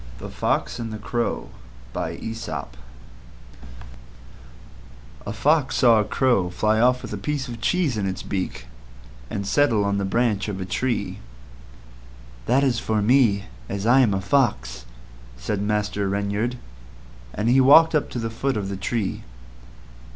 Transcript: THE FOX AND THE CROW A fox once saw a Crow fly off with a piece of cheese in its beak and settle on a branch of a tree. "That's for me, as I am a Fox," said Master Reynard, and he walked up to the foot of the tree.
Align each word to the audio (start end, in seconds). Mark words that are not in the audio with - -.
THE 0.17 0.29
FOX 0.29 0.79
AND 0.79 0.91
THE 0.91 0.97
CROW 0.97 1.51
A 1.93 2.11
fox 2.23 2.75
once 5.45 5.75
saw 5.75 5.99
a 5.99 6.03
Crow 6.05 6.49
fly 6.49 6.79
off 6.79 7.03
with 7.03 7.13
a 7.13 7.19
piece 7.19 7.47
of 7.47 7.61
cheese 7.61 7.95
in 7.97 8.07
its 8.07 8.23
beak 8.23 8.65
and 9.29 9.45
settle 9.45 9.83
on 9.85 10.01
a 10.01 10.03
branch 10.05 10.47
of 10.49 10.59
a 10.59 10.65
tree. 10.65 11.19
"That's 12.47 12.79
for 12.79 13.03
me, 13.03 13.45
as 13.69 13.85
I 13.85 13.99
am 13.99 14.15
a 14.15 14.21
Fox," 14.21 14.85
said 15.37 15.61
Master 15.61 16.09
Reynard, 16.09 16.57
and 17.31 17.47
he 17.47 17.61
walked 17.61 17.93
up 17.93 18.09
to 18.09 18.17
the 18.17 18.31
foot 18.31 18.57
of 18.57 18.69
the 18.69 18.77
tree. 18.77 19.23